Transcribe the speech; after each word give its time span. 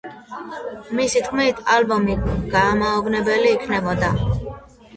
მისი 0.99 1.21
თქმით, 1.27 1.61
ალბომი 1.75 2.17
გამაოგნებელი 2.55 3.55
იქნებოდა. 3.61 4.13